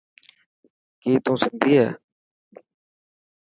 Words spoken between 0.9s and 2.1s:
ڪي تون سنڌي هي.